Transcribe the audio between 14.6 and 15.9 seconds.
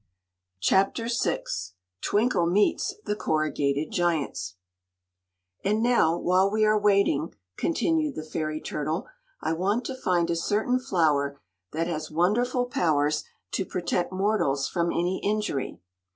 from any injury.